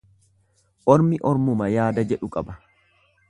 Ormi 0.93 1.19
ormuma 1.33 1.69
yaada 1.73 2.05
jedhu 2.13 2.31
qaba. 2.37 2.57